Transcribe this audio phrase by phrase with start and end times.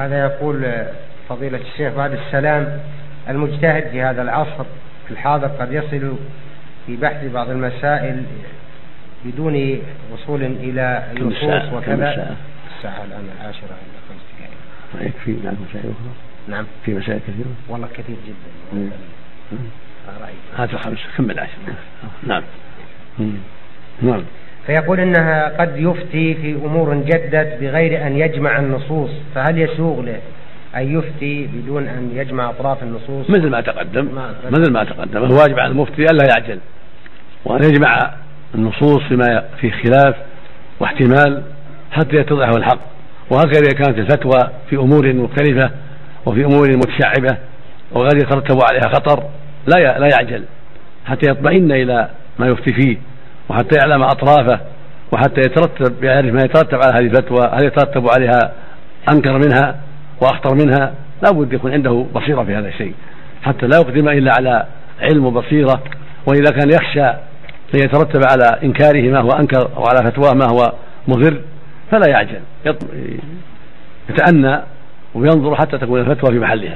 [0.00, 0.84] هذا يقول
[1.28, 2.80] فضيلة الشيخ بعد السلام
[3.28, 4.64] المجتهد في هذا العصر
[5.10, 6.16] الحاضر قد يصل
[6.86, 8.22] في بحث بعض المسائل
[9.24, 9.78] بدون
[10.12, 12.36] وصول إلى نصوص وكذا.
[12.76, 15.08] الساعة الآن العاشرة إلا خمس دقائق.
[15.08, 16.12] يكفي نعم مسائل أخرى؟
[16.48, 16.66] نعم.
[16.84, 18.90] في مسائل كثيرة؟ والله كثير جدا.
[20.56, 21.52] هات الخمس كمل عشر
[22.26, 22.42] نعم.
[24.02, 24.24] نعم.
[24.70, 29.10] فيقول إنها قد يفتي في أمور جدت بغير أن يجمع النصوص.
[29.34, 30.20] فهل يسوغ له
[30.76, 34.08] أن يفتي بدون أن يجمع أطراف النصوص؟ مثل ما تقدم.
[34.50, 35.24] مثل ما تقدم.
[35.24, 36.58] الواجب على المفتي ألا يعجل.
[37.44, 38.10] وأن يجمع
[38.54, 40.14] النصوص فيما في خلاف
[40.80, 41.42] واحتمال
[41.92, 42.80] حتى يتضح الحق.
[43.30, 45.70] وهكذا إذا كانت الفتوى في أمور مختلفة
[46.26, 47.38] وفي أمور متشعبة
[47.92, 49.22] وقد يترتب عليها خطر
[49.66, 50.44] لا لا يعجل.
[51.06, 52.08] حتى يطمئن إلى
[52.38, 52.96] ما يفتي فيه.
[53.50, 54.60] وحتى يعلم أطرافه
[55.12, 58.52] وحتى يترتب يعرف ما يترتب على هذه الفتوى هل يترتب عليها
[59.12, 59.76] أنكر منها
[60.22, 62.94] وأخطر منها؟ لا بد يكون عنده بصيرة في هذا الشيء.
[63.42, 64.66] حتى لا يقدم إلا على
[65.00, 65.82] علم وبصيرة
[66.26, 67.06] وإذا كان يخشى
[67.74, 70.72] ان يترتب على إنكاره ما هو أنكر أو على فتواه ما هو
[71.08, 71.40] مضر
[71.90, 72.40] فلا يعجل.
[74.10, 74.60] يتأنى
[75.14, 76.74] وينظر حتى تكون الفتوى في محلها.